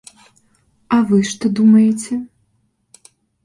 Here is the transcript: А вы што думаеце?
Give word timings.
А 0.97 0.99
вы 1.11 1.19
што 1.33 1.53
думаеце? 1.61 2.21